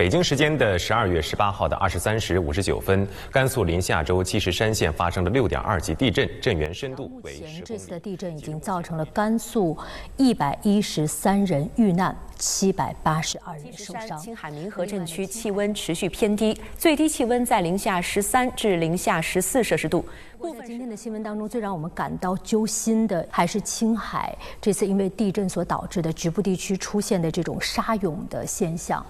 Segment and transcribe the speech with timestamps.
[0.00, 7.62] 北京时间的十二月十八号的二十三时五十九分，甘肃临夏州积石山县发生了六点二级地震，震源深度为十公里。
[7.66, 9.76] 这次的地震已经造成了甘肃
[10.16, 12.16] 一百一十三人遇难。
[12.38, 14.18] 七百八十二人受伤。
[14.18, 20.02] 青海民和镇区气温持续偏低，最低气温在零下十三至零下十四摄氏度。
[20.40, 29.04] 在今天的新闻当中，最让我们感到揪心的还是青海这次因为地震所导致的局部地区出现的这种沙涌的现象，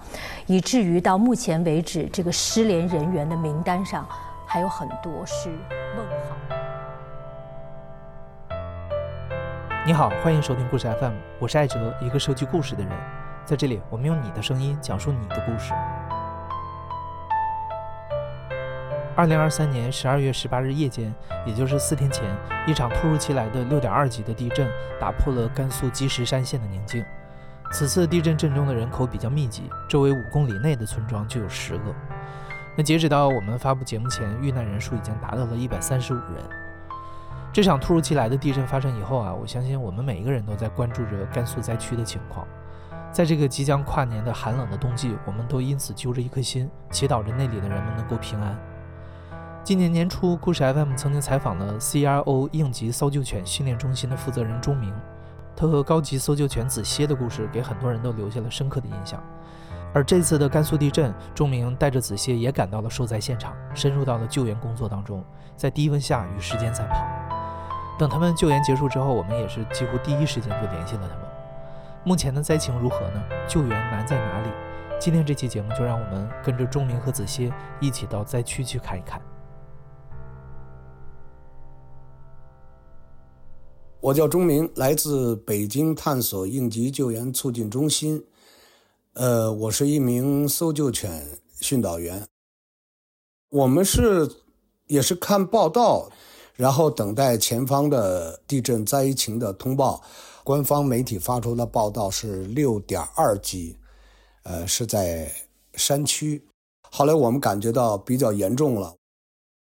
[0.45, 4.05] 以至于到目前为止，这个失联人员的名单上
[4.45, 5.49] 还有很多是
[5.97, 6.35] 问号。
[9.85, 12.91] 你好，欢迎收听故事 FM，我是艾哲，一个收集故事的人。
[13.45, 15.73] 在这里，我们用你的声音讲述你的故事。
[19.21, 21.13] 二零二三年十二月十八日夜间，
[21.45, 22.25] 也就是四天前，
[22.65, 24.67] 一场突如其来的六点二级的地震
[24.99, 27.05] 打破了甘肃积石山县的宁静。
[27.71, 31.93] 此次地震震中的人口比较密集，周围五公里内的村庄就有十个。
[32.75, 36.43] 那截止到我们发布节目前，遇难人数已经达到了一百三十五人。
[37.53, 42.47] 这场突如其来的地震发生以后啊，我相信我们每一个人都在关注着甘肃灾区的情况。
[43.11, 48.57] 在这个即将跨年的寒冷的冬季，我们都因此揪着一颗心，祈祷着那里的人们能够平安。
[49.63, 54.91] 今年年初，故事 FM 曾经采访了 CRO 应急搜救犬训练中心的负责人钟明，
[55.55, 59.21] 他和高级搜救犬子歇的故事给很多人都留下了深刻的印象。
[59.93, 65.23] 而这次的甘肃地震，钟明带着子歇也赶到了受灾现场，深入到了救援工作当中，
[65.55, 67.05] 在低温下与时间赛跑。
[67.99, 71.25] 等他们救援结束之后，我们也是几乎第一时间就联系了他们。
[72.03, 73.21] 目前的灾情如何呢？
[73.47, 74.49] 救援难在哪里？
[74.99, 79.21] 今天这期节目就让我们跟着钟明和子歇一起到灾区去看一看。
[84.01, 88.25] 我叫钟明，来自北京探索应急救援促进中心。
[89.13, 92.27] 呃，我是一名搜救犬训导员。
[93.49, 94.27] 我们是
[94.87, 96.09] 也是看报道，
[96.55, 100.01] 然后等待前方的地震灾情的通报。
[100.43, 103.77] 官方媒体发出的报道是六点二级，
[104.41, 105.31] 呃，是在
[105.75, 106.43] 山区。
[106.89, 108.95] 后来我们感觉到比较严重了。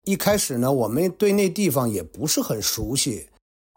[0.04, 3.28] 一开始呢，我们对那地方也不是很熟悉，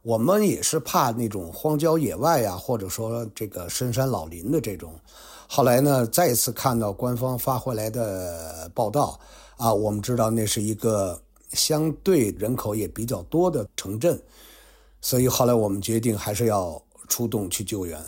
[0.03, 4.93] 我们也是怕那种荒郊野外呀，或者说这个深山老林的这种。
[5.47, 9.19] 后来呢，再一次看到官方发回来的报道，
[9.57, 11.21] 啊，我们知道那是一个
[11.53, 14.21] 相对人口也比较多的城镇，
[15.01, 16.81] 所以后来我们决定还是要。
[17.09, 18.01] 出动去救援，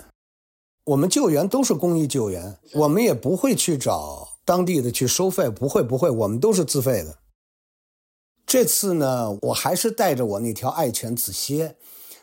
[0.85, 7.19] 我们救援都是公益救援，我们也不会去找当地的去收费，不会不会，我们都是自费的。
[8.53, 11.75] 这次呢，我还是带着我那条爱犬子歇，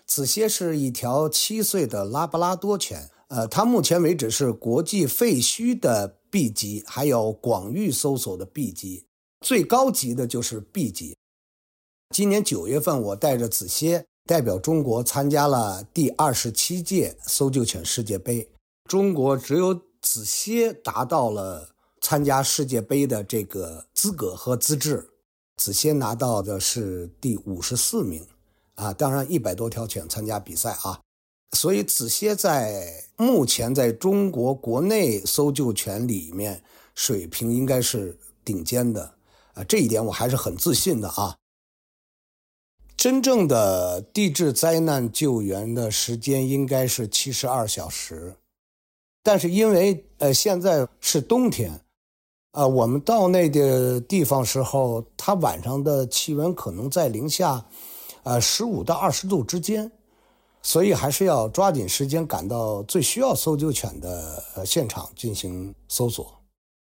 [0.06, 9.08] 子歇是一条七岁的拉布拉多犬，呃，它目前为止是国际废墟的 B 级，还有广域搜索的 B 级，
[9.42, 11.18] 最高级的就是 B 级。
[12.14, 14.06] 今年九月份，我带着子歇。
[14.28, 18.48] 代表中国参加了第二十七届搜救犬世界杯，
[18.88, 21.70] 中国只有子歇达到了
[22.00, 25.09] 参加世界杯的这个资格和资质，
[25.60, 28.26] 子歇拿到的是第五十四名，
[28.76, 31.02] 啊，当然一百多条犬参加比赛啊，
[31.52, 36.64] 所以子歇在目前在中国国内搜救犬里面
[36.96, 39.16] 水平应该是顶尖的，
[39.54, 41.36] 啊，这一点我还是很自信的啊。
[42.96, 48.38] 真正的地质灾难救援的时间应该是七十二小时，
[49.22, 51.82] 但是因为呃现在是冬天，
[52.52, 57.64] 啊我们到那个地方时候，它晚上的气温可能在零下，
[58.24, 59.92] 呃十五到二十度之间，
[60.62, 66.34] 所以还是要抓紧时间赶到最需要搜救犬的现场进行搜索。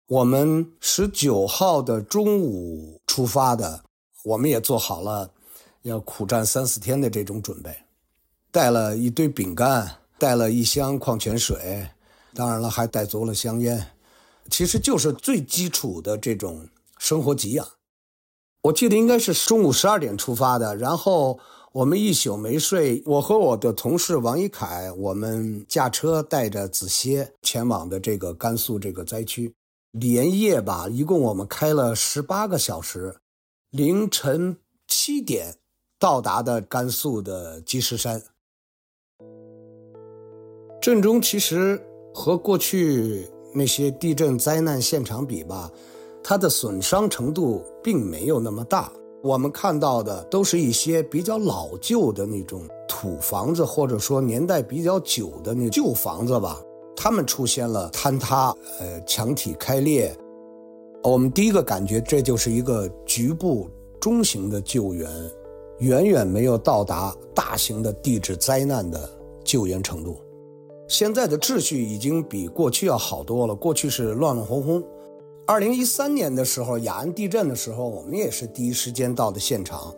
[0.07, 3.83] 我们十九号的中午出发的，
[4.23, 5.29] 我们也做好了。
[5.83, 7.73] 要苦战三四天的这种准备，
[8.51, 11.87] 带了一堆饼干，带了一箱矿泉水，
[12.33, 13.85] 当然了，还带足了香烟，
[14.49, 16.67] 其实就是最基础的这种
[16.97, 17.67] 生活给养。
[18.63, 21.39] 我记得应该是中午十二点出发的，然后
[21.71, 23.03] 我们一宿没睡。
[23.05, 29.53] 我和我的同事王一凯，我们驾车带着子歇前往的这个甘肃这个灾区，
[29.91, 33.17] 连夜吧，一共我们开了十八个小时，
[33.69, 34.57] 凌晨
[34.87, 35.55] 七点。
[35.99, 38.21] 到达的甘肃的积石山，
[40.79, 41.83] 震中其实
[42.13, 43.27] 和过去
[43.57, 45.71] 那些地震灾难现场比吧，
[46.23, 48.91] 它的损伤程度并没有那么大。
[49.23, 56.61] 我们看到的都是一些比较老旧的那种土房子，或者说年代比较久的那旧房子吧，
[56.95, 60.15] 它们出现了坍塌，呃，墙体开裂，
[61.03, 63.67] 我们第一个感觉，这就是一个局部
[63.99, 65.09] 中型的救援，
[65.79, 69.09] 远远没有到达大型的地质灾难的
[69.43, 70.15] 救援程度。
[70.87, 74.83] 现在的秩序已经比过去要好多了，过去是乱乱哄哄。
[75.45, 79.93] 二零一三年的时候，雅安地震的时候，我们也是第一时间到的现场。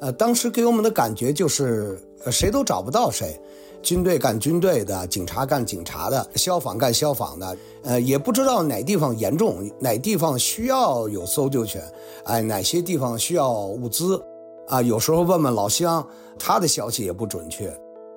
[0.00, 2.00] 呃，当时给我们的感觉就是，
[2.30, 3.36] 谁都找不到谁，
[3.82, 11.82] 军队干军队的，警察干警察的，消防干消防的，呃，也不知道哪地方严重，哪地方需要有搜救犬，
[12.24, 14.22] 哎，哪些地方需要物资，
[14.68, 16.06] 啊，有时候问问老乡，
[16.38, 17.68] 他的消息也不准确，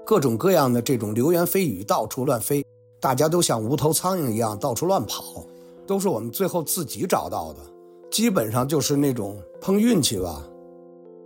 [0.06, 2.66] 各种各样的这种流言蜚语到处乱飞，
[3.00, 5.46] 大家都像无头苍蝇一样到处乱跑。
[5.88, 7.60] 都是我们最后自己找到的，
[8.10, 10.48] 基本上就是那种碰运气吧。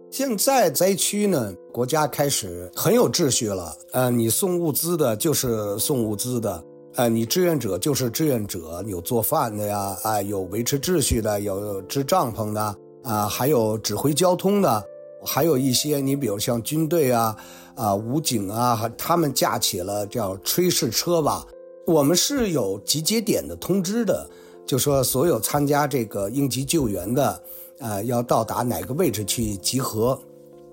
[0.10, 3.76] 现在灾区呢，国家开始很有秩序了。
[3.92, 6.64] 呃，你送物资的就是送物资的，
[6.96, 14.84] 呃，你志愿者就是志愿者，有做饭的呀，啊，有维持秩序的，有支帐篷的，啊，还有指挥交通的，
[15.24, 17.36] 还有一些你比如像军队啊，
[17.76, 21.46] 啊，武警啊，他们架起了叫炊事车吧。
[21.86, 24.28] 我们是有集结点的通知的。
[24.66, 27.44] 就说所有参加这个应急救援的，
[27.78, 30.20] 呃，要到达哪个位置去集合，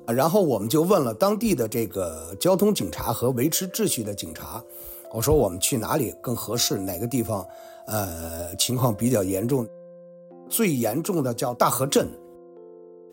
[0.07, 4.65] 然后我们就问了当地的这个交通警察和维持秩序的警察，
[5.13, 6.79] 我说我们去哪里更合适？
[6.79, 7.47] 哪个地方，
[7.87, 9.69] 呃，情况比较严重？
[10.49, 12.09] 最严重的叫大河镇，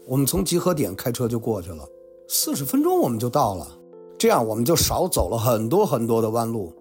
[0.08, 1.86] 我们从集合点开车就过去了，
[2.30, 3.68] 四十分钟我们就到了，
[4.20, 6.72] 这样我们就少走了很多很多的弯路。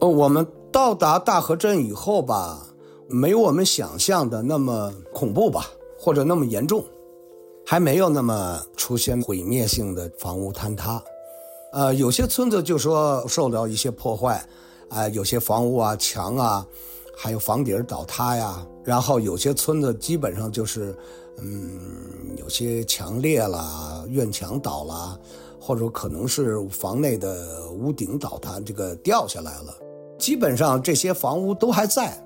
[0.00, 0.46] 哦，我们。
[0.70, 2.62] 到达大河镇以后吧，
[3.08, 5.64] 没有我们想象的那么恐怖吧，
[5.98, 6.84] 或者那么严重，
[7.64, 11.02] 还没有那么出现毁灭性的房屋坍塌。
[11.72, 14.46] 呃，有些村子就说受到一些破坏，
[14.90, 16.64] 啊，有些房屋啊、墙啊，
[17.16, 18.64] 还有房顶倒塌呀。
[18.84, 20.94] 然后有些村子基本上就是，
[21.38, 25.18] 嗯，有些墙裂了，院墙倒了，
[25.68, 29.76] 或者可能是房内的屋顶倒塌，这个掉下来了。
[30.18, 32.18] 基本上这些房屋都还在，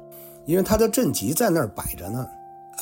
[0.46, 2.24] 因为它的震级在那儿摆着呢，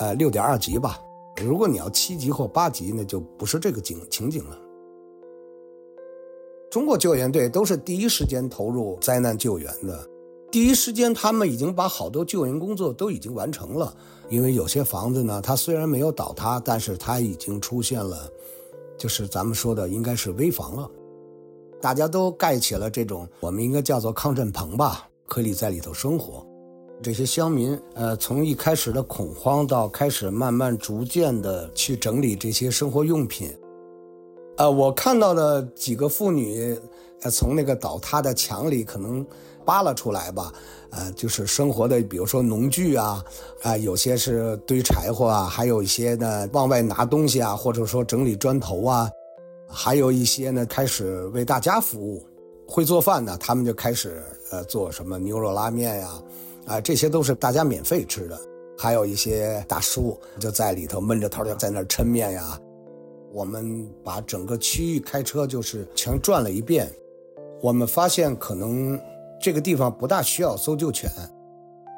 [0.01, 1.01] 呃，六点二级吧。
[1.43, 4.59] 如果你要七级或八级，那就不是这个景情景了。
[6.71, 10.07] 中国救援队都是第一时间投入灾难救援的，
[10.51, 13.97] 第一时间他们已经把好多救援工作都已经完成了。
[14.29, 18.31] 因为有些房子呢，它虽然没有倒塌，但是它已经出现了，
[19.01, 20.91] 就是咱们说的应该是危房了。
[21.81, 26.47] 大家都盖起了这种，我们应该叫做抗震棚吧，可以在里头生活。
[27.03, 33.51] 这些乡民，呃，从一开始的恐慌到开始慢慢逐渐的去整理这些生活用品。
[34.59, 36.79] 呃，我看到的几个妇女，
[37.23, 39.27] 呃，从那个倒塌的墙里可能
[39.65, 40.53] 扒拉出来吧，
[40.91, 43.25] 呃，就是生活的，比如说农具啊，
[43.63, 49.11] 啊，有些是堆柴火啊，还有一些呢往外拿东西啊，或者说整理砖头啊。
[49.73, 52.27] 还有一些呢，开始为大家服务，
[52.67, 54.21] 会做饭的，他们就开始
[54.51, 56.23] 呃做什么牛肉拉面呀，
[56.67, 58.37] 啊，这些都是大家免费吃的。
[58.77, 62.59] 还有一些大叔就在里头闷着头在那儿抻面呀。
[63.33, 66.91] 我们把整个区域开车就是全转了一遍，
[67.63, 68.99] 我们发现可能
[69.41, 71.11] 这个地方不大需要搜救犬。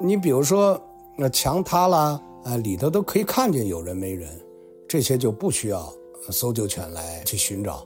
[0.01, 0.81] 你比如说
[1.17, 4.29] 那墙塌了，啊，里头都可以看见有人没人，
[4.87, 5.93] 这些就不需要。
[6.29, 7.85] 搜救犬来去寻找，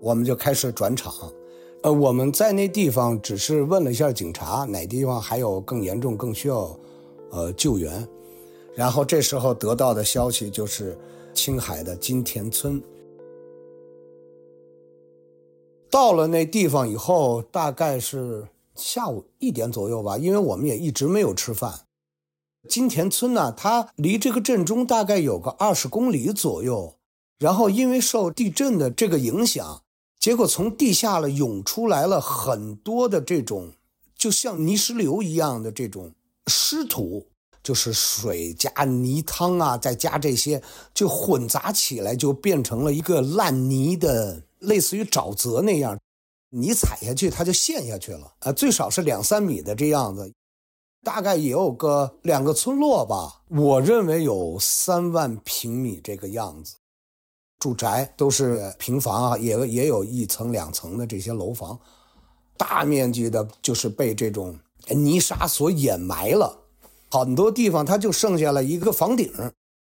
[0.00, 1.12] 我们就开始转场。
[1.82, 6.78] 呃，我们在那地方只是问了一下警察，哪地方还有更严重、更需要
[7.32, 8.06] 呃救援。
[8.72, 10.96] 然后这时候得到的消息就是
[11.34, 12.80] 青海的金田村。
[15.92, 21.80] 到了那地方以后，大概是下午一点左右吧，因为我们也一直没有吃饭。
[22.66, 26.94] 金田村呢，它离这个镇中大概有个二十公里左右。
[27.38, 29.82] 然后因为受地震的这个影响，
[30.18, 33.72] 结果从地下了涌出来了很多的这种，
[34.16, 36.14] 就像泥石流一样的这种
[36.46, 37.26] 湿土，
[37.62, 40.62] 就是水加泥汤啊，再加这些，
[40.94, 45.98] 就混杂起来，就变成了一个烂泥的，类似于沼泽那样。
[46.54, 48.34] 你踩下去，它就陷下去了。
[48.40, 50.32] 呃，最少是两三米的这样子。
[51.04, 56.76] 大概也有个两个村落吧，我认为有三万平米这个样子，
[57.58, 61.76] 住宅都是平房啊，也也有一层两层的这些楼房，
[62.56, 64.56] 大面积的就是被这种
[64.90, 66.56] 泥沙所掩埋了，
[67.10, 69.32] 很多地方它就剩下了一个房顶。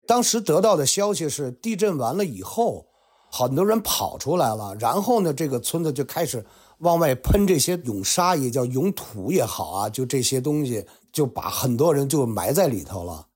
[0.08, 2.88] 当时得到的消息是，地震完了以后，
[3.36, 6.46] 很多人跑出来了，然后呢，这个村子就开始
[6.78, 10.86] 往外喷这些涌沙，也叫涌土也好啊，就这些东西。
[11.12, 13.28] 就把很多人就埋在里头了。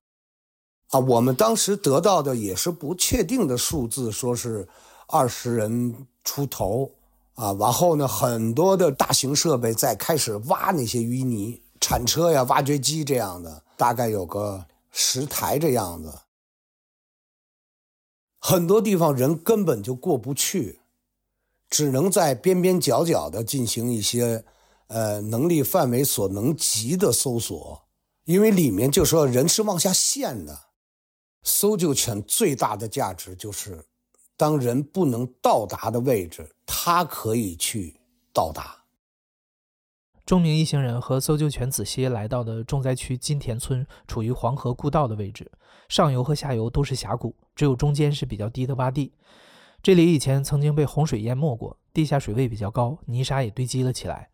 [0.89, 4.67] 啊，我们当时得到的也是不确定的数字，说是
[5.07, 6.91] 二十人出头
[7.35, 7.55] 啊。
[7.59, 16.11] 然后呢，很多的大型设备在开始挖那些淤泥，铲车呀、挖掘机这样的，大概有个十台这样子。
[18.49, 20.79] 很多地方人根本就过不去，
[21.69, 24.45] 只能在边边角角的进行一些，
[24.87, 27.83] 呃，能力范围所能及的搜索，
[28.23, 30.57] 因为里面就说人是往下陷的。
[31.43, 33.83] 搜救犬最大的价值就是，
[34.37, 37.99] 当人不能到达的位置，它可以去
[38.31, 38.76] 到达。
[40.27, 45.49] 钟明一行人和搜救犬子歇来到的重灾区金田村，处于黄河故道的位置，
[45.87, 49.13] 上游和下游都是峡谷，只有中间是比较低的洼地。
[49.81, 54.27] 这里以前曾经被洪水淹没过，地下水位比较高，泥沙也堆积了起来。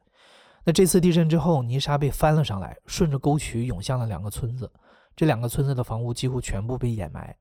[0.63, 4.71] 那这次地震之后，泥沙被翻了上来，顺着沟渠涌向了两个村子。
[5.15, 7.38] 这两个村子的房屋几乎全部被掩埋，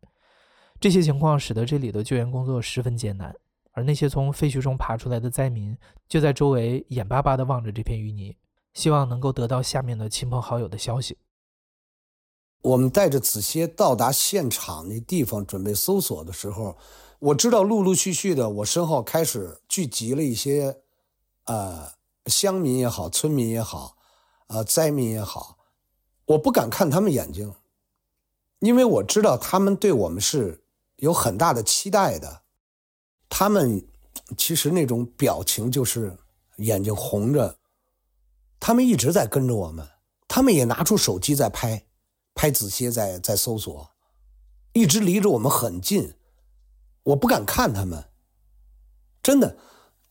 [0.78, 3.34] 这些情况使得这里的救援工作十分艰难。
[3.74, 5.74] 而那些从废墟中爬出来的灾民，
[6.06, 8.36] 就在周围眼巴巴地望着这片淤泥，
[8.74, 11.18] 希望能够得到下面的亲朋好友的消息。
[12.62, 16.76] 我们带着子歇到达现场那地方准备搜索的时候，
[17.18, 20.80] 我知道陆陆续续的，我身后开始聚集了一些，
[21.46, 21.92] 呃，
[22.26, 23.96] 乡民也好，村民也好，
[24.46, 25.58] 呃，灾民也好，
[26.26, 27.52] 我不敢看他们眼睛。
[28.60, 30.64] 因为我知道他们对我们是
[30.98, 32.42] 有很大的期待的，
[33.28, 33.84] 他们
[34.36, 36.16] 其实那种表情就是
[36.58, 37.58] 眼睛红着，
[38.64, 39.88] 他们一直在跟着我们，
[40.28, 41.84] 他们也拿出手机在拍，
[42.32, 43.90] 拍子歇在在搜索，
[44.72, 46.14] 一直离着我们很近，
[47.02, 48.10] 我不敢看他们，
[49.20, 49.58] 真的，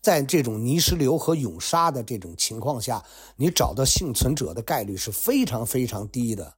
[0.01, 3.05] 在这种泥石流和涌沙的这种情况下，
[3.38, 6.58] 你找到幸存者的概率是非常非常低的。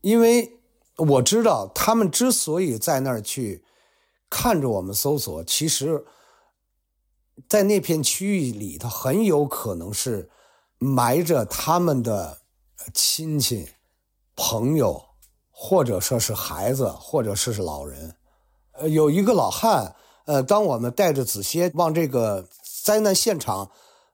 [0.00, 0.58] 因为
[0.96, 3.62] 我知道他们之所以在那儿去
[4.30, 6.06] 看着我们搜索，其实，
[7.48, 10.28] 在那片区域里头很有可能是
[10.78, 12.38] 埋着他们的
[12.94, 13.68] 亲戚、
[14.34, 15.02] 朋友，
[15.50, 18.14] 或者说是孩子，或者是老人。
[18.72, 19.94] 呃，有一个老汉，
[20.26, 22.46] 呃，当我们带着子歇往这个
[22.84, 23.70] 灾难现场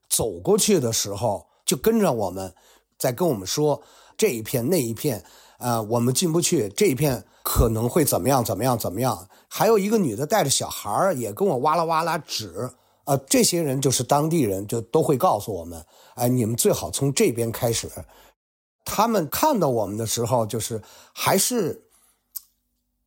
[0.08, 2.54] 走过去的时候，就跟着我们，
[2.98, 3.82] 在跟我们说
[4.16, 5.24] 这一片那一片。
[5.58, 8.44] 呃，我们进不去这一片，可能会怎么样？
[8.44, 8.76] 怎么样？
[8.76, 9.28] 怎么样？
[9.48, 12.70] 还有一个女的带着小孩，也跟我哇啦哇啦指。
[13.04, 17.90] 啊，这些人就是当地人，就都会告诉我们，哎，你们最好从这边开始。
[18.84, 20.82] 他们看到我们的时候，就是
[21.12, 21.88] 还是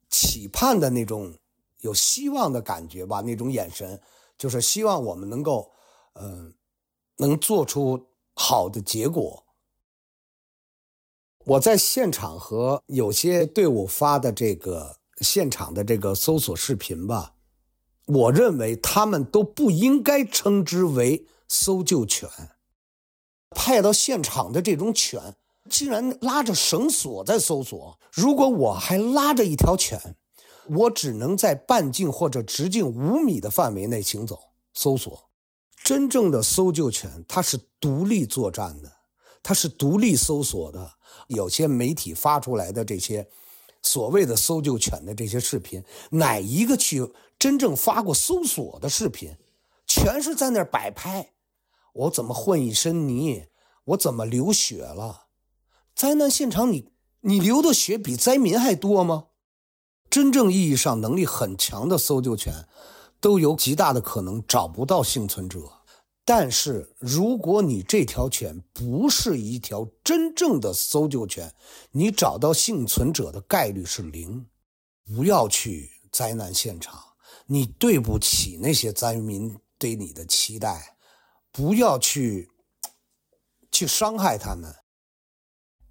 [0.09, 1.33] 期盼的那种
[1.81, 4.01] 有希望的感觉吧，那种眼神，
[4.37, 5.71] 就是希望我们能够，
[6.13, 6.53] 嗯，
[7.17, 9.43] 能做出好的结果。
[11.45, 17.34] 我在现场和有些队伍发的这个现场的这个搜索视频吧，
[18.05, 22.29] 我认为他们都不应该称之为搜救犬。
[23.51, 25.35] 派到现场的这种犬，
[25.69, 27.97] 竟然拉着绳索在搜索。
[28.11, 30.15] 如果我还拉着一条犬，
[30.67, 34.39] 我只能在半径或者直径五米的范围内行走
[34.73, 35.29] 搜索。
[35.83, 38.91] 真正的搜救犬，它是独立作战的，
[39.41, 40.93] 它是独立搜索的。
[41.27, 43.27] 有些媒体发出来的这些
[43.81, 47.07] 所谓的搜救犬的这些视频，哪一个去
[47.45, 49.37] 真正发过搜索的视频？
[49.85, 51.33] 全是在那儿摆拍。
[51.93, 53.45] 我怎么混一身泥？
[53.83, 55.27] 我怎么流血了？
[55.95, 56.89] 灾难现场，你
[57.21, 59.27] 你流的血比灾民还多吗？
[60.09, 62.65] 真正意义上能力很强的搜救犬，
[63.19, 65.59] 都有极大的可能找不到幸存者。
[66.25, 71.53] 但是，如果你这条犬不是一条真正的搜救犬，
[71.91, 74.47] 你找到幸存者的概率是零。
[75.15, 76.99] 不要去灾难现场，
[77.47, 80.97] 你对不起那些灾民对你的期待。
[81.51, 82.49] 不要去
[83.71, 84.75] 去伤害他们。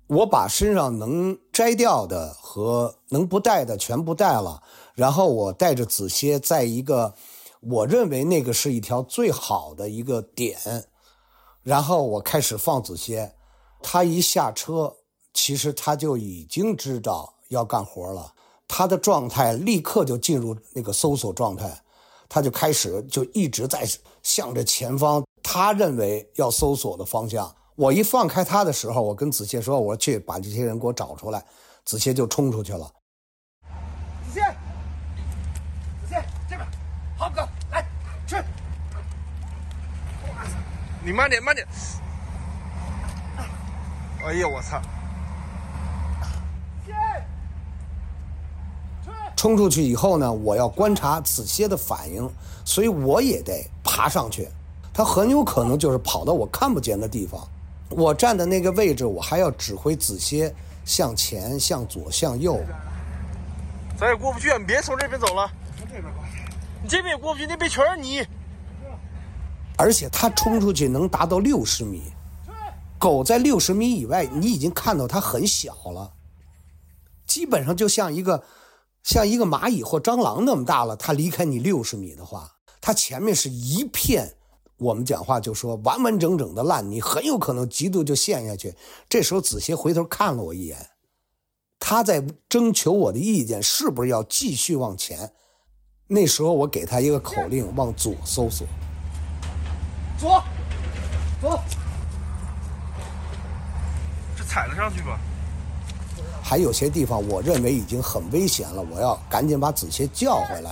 [0.07, 4.63] 我把身上能摘掉的和能不带的全部带了，
[4.95, 7.15] 然后我带着子歇在一个。
[7.61, 10.87] 我认为那个是一条最好的一个点，
[11.63, 13.35] 然后我开始放子歇，
[13.83, 14.97] 他一下车，
[15.33, 18.34] 其实他就已经知道要干活了，
[18.69, 21.71] 他的状态立刻就进入那个搜索状态，
[22.29, 23.87] 他就开始就一直在
[24.23, 27.55] 向着前方，他认为要搜索的方向。
[27.77, 31.45] 我一放开他的时候，我跟子歇说：“我去把这些人给我找出来。”
[31.85, 32.91] 子歇就冲出去了。
[34.33, 34.41] 子切，
[36.07, 36.67] 子切这边，
[37.19, 37.85] 好哥，来
[38.27, 38.43] 吃
[41.05, 41.67] 你慢点，慢点。
[44.25, 44.81] 哎呀，我操！
[49.37, 52.29] 冲出去以后呢，我要观察子歇的反应，
[52.65, 54.49] 所以我也得爬上去。
[54.93, 57.41] 他很有可能就是跑到我看不见的地方。
[57.91, 62.59] 我站的那个位置，我还要指挥子歇向前、向左、向右。
[63.99, 66.25] 咱也过不去，你别从这边走了，从这边过。
[66.83, 68.27] 你这边也过不去，那边全是泥。
[69.77, 72.03] 而且他冲出去能达到六十米，
[72.99, 76.13] 狗在六十米以外，你已经看到它很小了，
[77.27, 78.43] 基本上就像一个
[79.05, 80.97] 像一个蚂蚁或蟑螂那么大了。
[80.97, 84.35] 它离开你六十米的话，它前面是一片，
[84.79, 88.75] 我们讲话就说完完整整的烂泥，很有可能极度就陷下去。
[89.09, 90.91] 这时候子歇回头看了我一眼，
[91.79, 95.33] 他在征求我的意见，是不是要继续往前？
[96.07, 98.67] 那时候我给他一个口令，往左搜索。
[100.19, 100.43] 左，
[101.41, 101.61] 走，
[104.37, 105.19] 这踩了上去吧。
[106.47, 110.71] 还有些地方我认为已经很危险了，我要赶紧把子歇叫回来。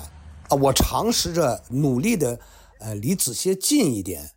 [0.50, 2.38] 啊，我尝试着努力的，
[2.78, 4.32] 呃，离子歇近一点。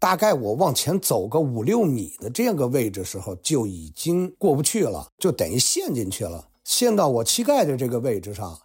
[0.00, 8.58] 大概我往前走个五六米的这样个位置时候，就已经过不去了，就等于陷进去了，陷到我膝盖的这个位置上。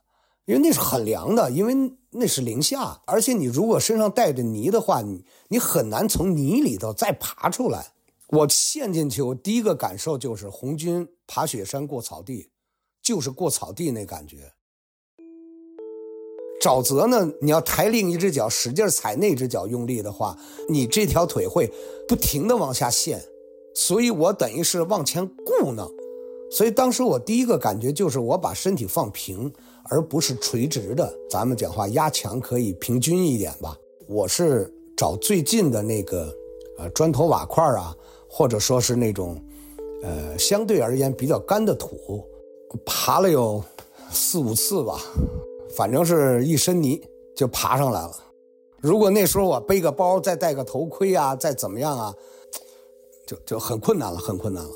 [0.45, 1.73] 因为那是很凉的，因为
[2.09, 7.92] 那是零下，而且你如果身上带着泥的话，你你很难从泥里头再爬出来。
[8.33, 12.49] 我陷进去，我第一个感受就是红军爬雪山过草地，
[13.01, 14.51] 就是过草地那感觉。
[16.59, 20.35] 沼泽呢，你要抬另一只脚使劲踩那只脚用力的话，
[20.67, 21.71] 你这条腿会
[22.07, 23.23] 不停的往下陷，
[23.75, 25.87] 所以我等于是往前顾呢。
[26.49, 29.51] 所以当时我第一个感觉就是我把身体放平。
[29.89, 33.77] 而不是垂直的，咱们讲话压强可以平均一点吧。
[34.07, 36.33] 我是找最近的那个，
[36.77, 37.93] 呃，砖头瓦块啊，
[38.35, 39.39] 或者说是那种，
[40.01, 42.25] 呃，相对而言比较干的土，
[42.83, 43.63] 爬了有
[44.09, 44.99] 四五次吧，
[45.77, 46.99] 反正是一身泥
[47.35, 48.11] 就爬上来了。
[48.81, 52.11] 如果那时候我背个包，再戴个头盔啊，再怎么样啊，
[53.27, 54.71] 就就很困难了，很困难了。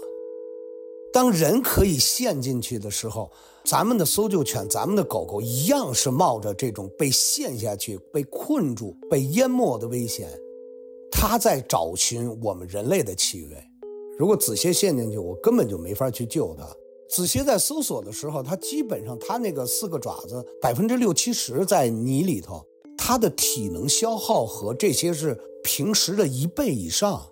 [1.11, 3.31] 当人可以陷进去的时候。
[3.65, 10.29] 咱们的搜救犬，咱们的狗狗一样是冒着这种被陷下去、被困住、被淹没的危险，
[11.11, 13.55] 它在找寻我们人类的气味。
[14.17, 16.67] 如果子蟹陷进去，我根本就没法去救它。
[17.09, 22.65] 子蟹在搜索的时候，它基本上它那个四个爪子百分之六七十在泥里头，
[22.97, 27.29] 它的体能消耗和这些是平时的一倍以上。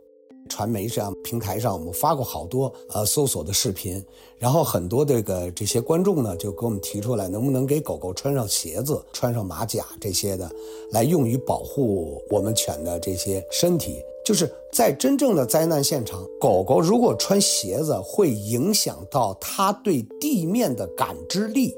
[0.50, 4.04] 传媒上平台上，我们发过好多呃搜索的视频，
[4.38, 10.50] 然后很多这个这些观众呢就给我们提出来，能不能给狗狗穿上鞋子、穿上马甲这些的，
[10.92, 14.02] 来用于保护我们犬的这些身体。
[14.24, 21.72] 就是在真正的灾难现场，狗狗如果穿鞋子，会影响到它对地面的感知力。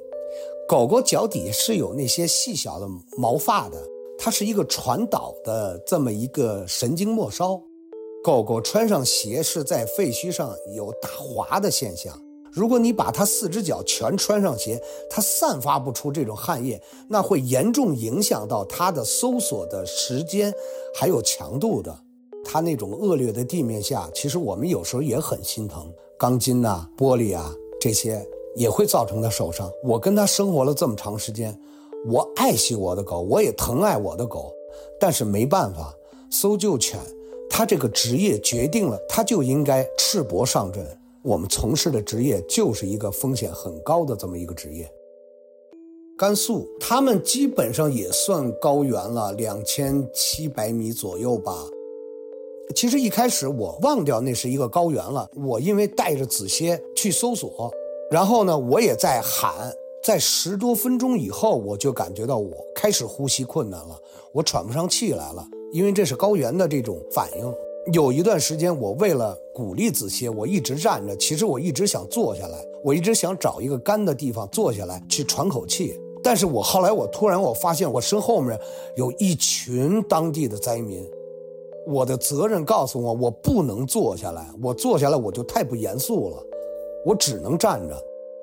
[0.68, 3.82] 狗狗脚底下是有那些细小的毛发的，
[4.18, 7.62] 它是一个传导的这么一个神经末梢。
[8.28, 12.13] 狗狗穿上鞋是在废墟上有打滑的现象。
[12.52, 14.78] 如果你把它四只脚全穿上鞋，
[15.10, 20.54] 它散发不出这种汗液，那会严重影响到它的搜索的时间，
[20.94, 21.98] 还有强度的。
[22.44, 28.22] 它那种恶劣的地面下，其实我们有时候也很心疼，钢筋呐、玻璃啊这些
[28.58, 29.72] 也会造成它受伤。
[29.86, 31.58] 我跟它生活了这么长时间，
[32.06, 34.52] 我爱惜我的狗，我也疼爱我的狗，
[35.00, 35.96] 但是没办法，
[36.30, 37.00] 搜救犬。
[37.50, 40.86] 他这个职业决定了，他就应该赤膊上阵。
[41.24, 44.90] 我们从事的职业就是一个风险很高的这么一个职业。
[46.18, 51.54] 甘肃，他们基本上也算高原了，两千七百米左右吧。
[52.76, 57.72] 其实一开始我忘掉那是一个高原了，我因为带着子歇去搜索，
[58.10, 59.72] 然后呢，我也在喊，
[60.04, 64.00] 在十多分钟以后，我就感觉到我开始呼吸困难了，
[64.34, 65.46] 我喘不上气来了。
[65.72, 67.54] 因为这是高原的这种反应，
[67.94, 71.16] 有一段时间我为了鼓励子歇，我一直站着。
[71.18, 76.00] 其实我一直想坐下来，我一直想找一个干的地方坐下来去喘口气。
[76.24, 78.60] 但是我后来我突然我发现我身后面
[78.96, 81.06] 有一群当地的灾民，
[81.86, 86.38] 我的责任告诉我我不能坐下来，我坐下来我就太不严肃了，
[87.06, 87.96] 我只能站着。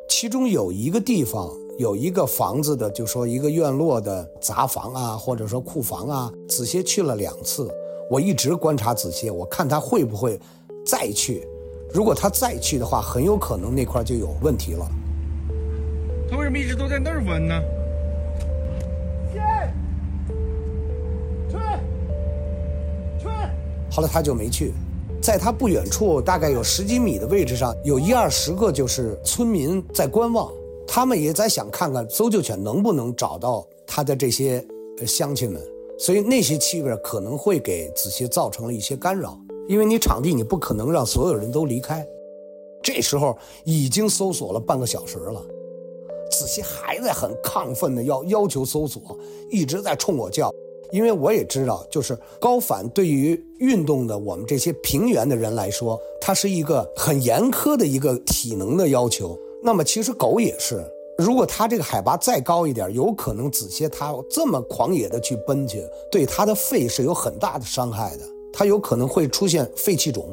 [0.09, 1.64] 其中有一个地方。
[1.79, 7.69] 有一个房子的，就说一个院落的杂房啊，或者说库房啊，子歇去了两次，
[8.11, 10.39] 我一直观察子歇，我看他会不会
[10.87, 11.47] 再去。
[11.93, 14.89] 如果他再去的话，很有可能那块就有问题了。
[16.31, 17.61] 他为什么一直都在那儿闻呢？
[23.91, 24.75] 后来他就没去，
[25.23, 30.51] 在他不远处，大概有十几米的位置上，有一二十个就是村民在观望，
[30.95, 34.65] 他们也在想看看搜救犬能不能找到他的这些
[35.05, 35.61] 乡亲们，
[35.99, 39.37] 所以那些气味可能会给子歇造成了一些干扰，
[39.69, 42.07] 因为你场地你不可能让所有人都离开。
[42.81, 45.45] 这时候已经搜索了半个小时了，
[46.31, 49.03] 子歇还在很亢奋的要要求搜索，
[49.51, 50.49] 一直在冲我叫。
[50.93, 59.37] 因为我也知道，就是高反对于运动的我们这些平原的人来说，它是一个很严苛的一个体能的要求。
[59.65, 60.85] 那么其实狗也是，
[61.17, 70.29] 如果它这个海拔再高一点，有可能子歇它这么狂野的去奔去，对它的肺是有很大的伤害的，它有可能会出现肺气肿。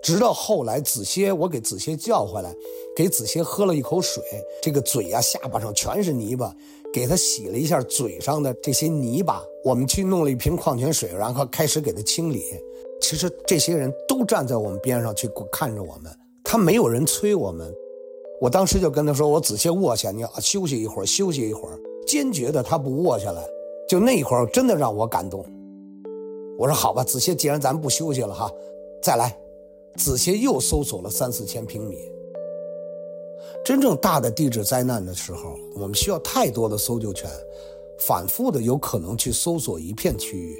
[0.00, 2.54] 直到后来子歇，我给子歇叫回来，
[2.94, 4.22] 给子歇喝了一口水，
[4.62, 6.54] 这个嘴呀、下巴上全是泥巴。
[6.90, 12.44] 给他洗了一下嘴上的这些泥巴，我们去弄了一瓶矿泉水，然后开始给他清理。
[13.02, 16.10] 其实这些人都站在我们边上去看着我们，
[16.44, 17.74] 他没有人催我们。
[18.40, 23.44] 我当时就跟他说：“我仔细卧下，你要休息一会儿，休息一会儿。”坚决的他不卧下来，
[23.88, 25.44] 就那一会儿真的让我感动。
[26.58, 28.50] 我说：“好吧，子歇，既然咱不休息了哈，
[29.02, 29.36] 再来。”
[29.96, 31.98] 子歇又搜索了三四千平米。
[33.64, 37.28] 真正大的地质灾难的时候，我们需要太多的搜救犬，
[37.98, 40.56] 反复的有可能去搜索一片区域。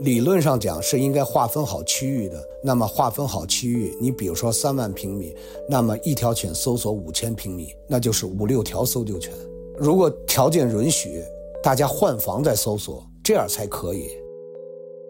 [0.00, 2.42] 理论上讲是应该划分好区域的。
[2.62, 5.34] 那么划分好区域，你比如说三万平米，
[5.68, 9.32] 那么一条犬搜索五千平米，那就是五六条搜救犬。
[9.76, 11.22] 如果条件允许，
[11.62, 14.08] 大家换房再搜索，这样才可以。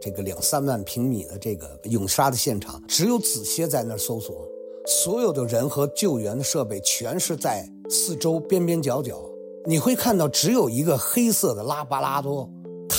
[0.01, 4.47] 这个两三万平米的这个涌沙的现场，只有子歇在那儿搜索。
[4.87, 9.21] 所有的人和救援的设备全是在四周边边角角，
[9.67, 12.49] 你会看到只有一个黑色的拉巴拉多，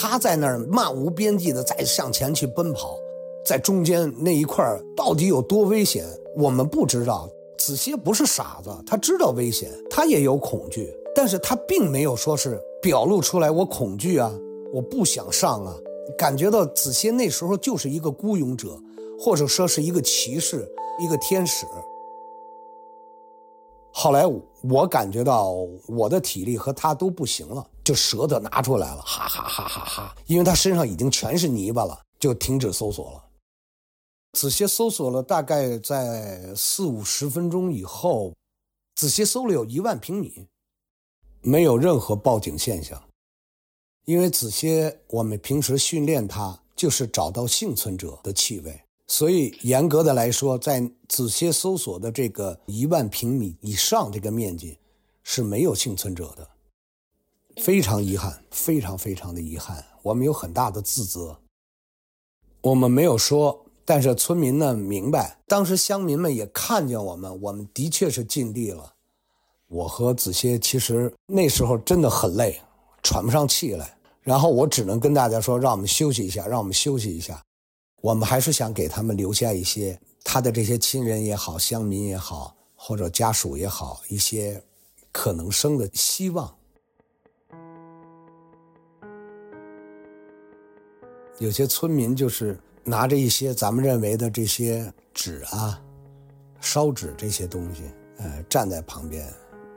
[0.02, 2.98] 他在那儿漫无边际的在向前去奔跑，
[3.46, 6.06] 在中间那一块到底有多危险，
[6.38, 7.30] 我们不知道。
[7.58, 14.34] 子歇不是傻子，他知道危险，他也有恐惧，但是他并没有说是表露出来我恐惧啊，
[14.74, 15.76] 我不想上啊，
[16.18, 18.80] 感觉到子歇那时候就是一个孤勇者，
[19.20, 20.66] 或者说是一个骑士。
[21.02, 21.66] 一个天使。
[23.94, 24.26] 后来
[24.70, 25.56] 我感觉到
[25.88, 30.16] 我的体力和他都不行了，就舍得拿出来了，哈哈哈哈哈！
[30.28, 33.24] 因为他身上已经全是泥巴了，就停止搜索了。
[34.34, 38.36] 仔细搜索了大概在四五十分钟以后，
[38.96, 40.46] 仔细搜了有一万平米，
[41.42, 43.02] 没有任何报警现象。
[44.06, 48.80] 因为仔细我们平时训练它，就是找到幸存者的气味。
[49.08, 54.78] 所以，严格的来说，在仔细搜索的这个一万平米以上这个面积，
[55.24, 56.48] 是没有幸存者的。
[57.62, 61.38] 非常遗憾，非常非常的遗憾，我们有很大的自责。
[62.62, 68.94] 我们没有说，但是村民呢明白，当时乡民们也看见我们，我们的确是尽力了。
[69.68, 72.60] 我和子歇其实那时候真的很累，
[73.04, 77.42] 喘不上气来，然后我只能跟大家说，让我们休息一下，让我们休息一下。
[78.02, 84.64] 我们还是想给他们留下一些他的这些亲人也好、乡民也好，或者家属也好，一些
[85.12, 86.56] 可能生的希望。
[91.40, 95.82] 有些村民就是拿着一些咱们认为的这些纸啊、
[96.60, 97.84] 烧纸这些东西，
[98.18, 99.26] 呃，站在旁边，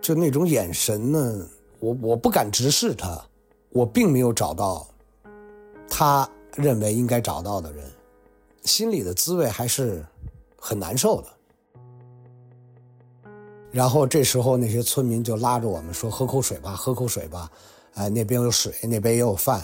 [0.00, 1.48] 就那种眼神呢，
[1.78, 3.24] 我我不敢直视他，
[3.70, 4.86] 我并没有找到
[5.88, 7.88] 他认为应该找到的人。
[8.64, 10.04] 心里的滋味还是
[10.56, 11.28] 很难受的。
[13.70, 17.50] 然后这时候那些村民就拉着我们说：“喝口水吧，喝口水吧。”
[17.94, 19.62] 哎，那边有水，那边也有饭，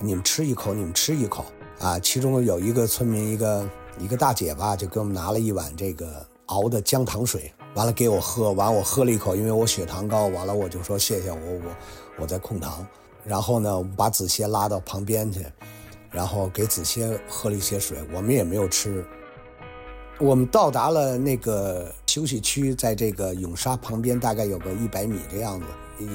[0.00, 1.44] 你们吃一口，你们吃一口。
[1.78, 11.76] 啊，其中有一个村民，一个一个大姐吧，就给我们拿了一碗这个熬的姜糖水，完了给我喝，完我喝了一口，因为我血糖高，完了我就说谢谢我我
[12.20, 12.86] 我在控糖。
[13.24, 15.44] 然后呢，把子歇拉到旁边去。
[16.10, 19.04] 然后给子歇喝了一些水，我们也没有吃。
[20.18, 25.66] 我们到达了那个休息区，在这个涌沙旁边，大概有个一百米的样子，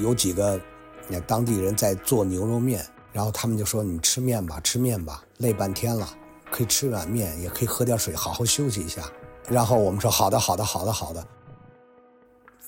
[0.02, 0.60] 有几个
[1.06, 6.06] 那当地人在做牛肉面，然后他们就说：“你吃面吧，吃面吧，累半天了，
[6.50, 9.02] 可以吃碗面，也可以喝点水，好好休息一下。”
[9.48, 11.24] 然后我们说：“好的，好的，好的，好的。”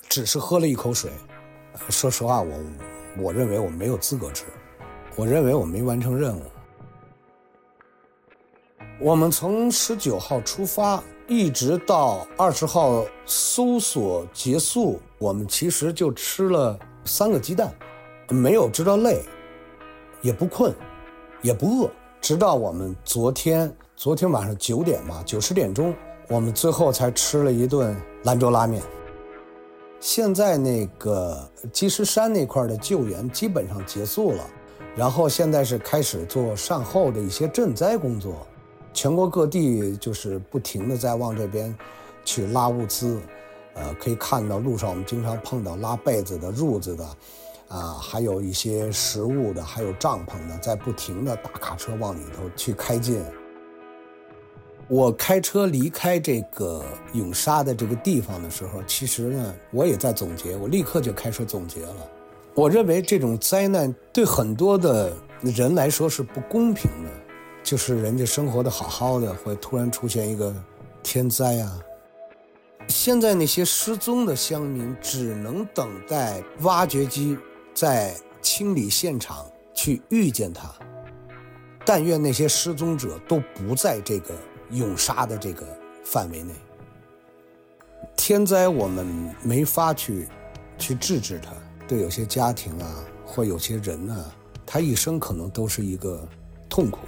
[0.07, 1.11] 只是喝了一口水。
[1.89, 2.57] 说实话，我
[3.17, 4.45] 我认为我没有资格吃，
[5.17, 6.43] 我认为我没完成任务。
[9.01, 17.75] 我们从十九号出发，一直到二十号搜索结束，我们其实就吃了三个鸡蛋，
[18.29, 19.23] 没有知道累，
[20.21, 20.73] 也不困，
[21.41, 21.89] 也不饿。
[22.19, 25.93] 直到我们昨天，昨天晚上九点吧，九十点钟，
[26.27, 28.81] 我们最后才吃了一顿兰州拉面。
[29.99, 34.43] 现在那个积石山那块的救援基本上结束了，
[34.95, 38.45] 然后现在是开始做善后的一些赈灾工作，
[38.93, 41.75] 全国各地就是不停的在往这边
[42.25, 43.19] 去拉物资，
[43.75, 47.07] 呃，可以看到路上我们经常碰到拉被子的、褥子的，
[47.67, 53.21] 啊，还有一些食物的，还有帐篷的，在不停的大卡车往里头去开进。
[54.87, 61.95] 我开车离开这个涌沙的这个地方的时候，其实呢，我也在总结，我立刻就开始总结了。
[62.53, 67.09] 我认为这种灾难对很多的人来说是不公平的，
[67.63, 70.55] 就是人家生活的好好的，会突然出现一个
[71.03, 71.79] 天灾啊。
[72.87, 77.37] 现在那些失踪的乡民只能等待挖掘机
[77.77, 80.67] 在清理现场去遇见他。
[81.85, 84.33] 但愿那些失踪者都不在这个。
[84.71, 85.65] 涌沙的这个
[86.03, 86.53] 范围内，
[88.17, 90.27] 天灾我们没法去
[90.77, 91.53] 去制止它。
[91.87, 94.31] 对有些家庭啊，或有些人呢，
[94.65, 96.27] 他一生可能都是一个
[96.67, 96.99] 痛苦。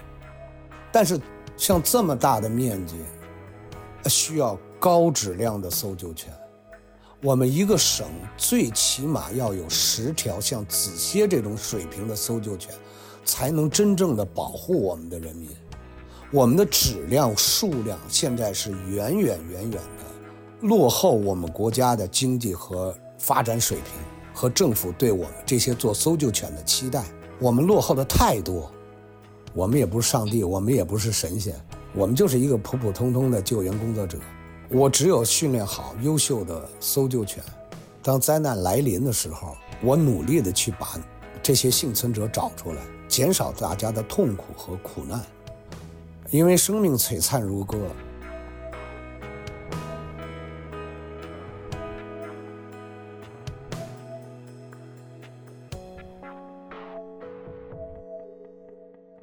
[0.90, 1.20] 但是
[1.58, 2.96] 像这么大的面积，
[4.06, 6.34] 需要高质量的搜救犬。
[7.22, 12.74] 我们一个省最起码要有十条像子歇这种水平的搜救犬，
[13.26, 15.50] 才能真正的保护我们的人民。
[16.32, 19.82] 我们的质量、数量现在是远远远远的
[20.62, 23.94] 落后我们国家的经济和发展水平，
[24.34, 27.04] 和政府对我们这些做搜救犬的期待，
[27.40, 28.72] 我们落后的太多。
[29.54, 31.54] 我们也不是上帝，我们也不是神仙，
[31.94, 34.18] 我们就是一个普普通通的救援工作者。
[34.72, 37.44] 我只有训练好优秀的搜救犬，
[38.04, 41.00] 当灾难来临的时候，我努力的去把
[41.42, 45.20] 这些幸存者找出来，减少大家的痛苦和苦难。
[46.30, 47.80] 因为生命璀璨如歌。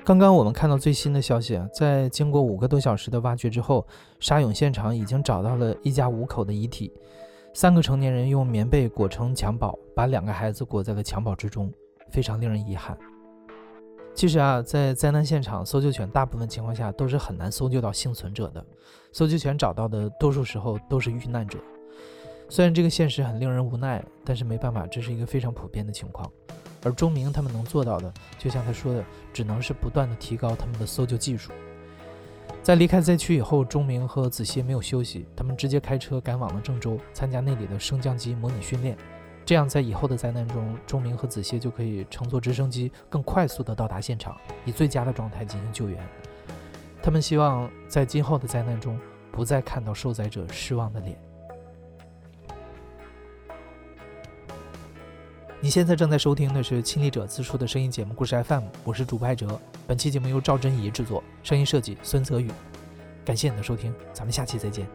[0.07, 3.85] 刚刚我们看到最新的消息啊，在经过五个多小时的挖掘之后，
[4.21, 6.93] 沙涌现场已经找到了一家五口的遗体，
[7.53, 11.73] 三个成年人用棉被裹成襁褓，把两个孩子裹在了襁褓之中，
[12.09, 12.97] 非常令人遗憾。
[14.15, 18.65] 其实啊，在灾难现场，搜救犬大部分情况下都是很难搜救到幸存者的。
[19.11, 21.59] 搜救犬找到的多数时候都是遇难者。
[22.49, 26.31] 虽然这个现实很令人无奈，但是没办法，这是一个非常普遍的情况。
[26.83, 31.53] 而钟明他们能做到的，就像他说的，只能是不断的提高他们的搜救技术。
[32.63, 38.97] 在离开灾区以后，钟明和子歇没有休息，他们直接开车赶往了郑州，参加那里的升降机模拟训练。
[39.45, 46.05] 这样，在以后的灾难中，钟明和子歇就可以乘坐直升机更快速地到达现场，以最佳的状态进行救援。
[47.01, 48.99] 他们希望在今后的灾难中，
[49.31, 51.17] 不再看到受灾者失望的脸。
[55.59, 59.59] 你现在正在收听的是亲历者自述的声音节目《故事 FM》，我是主播艾哲。
[59.87, 62.51] 本期节目由赵真怡制作，声音设计孙泽宇。
[63.25, 64.87] 感谢你的收听，咱们下期再见。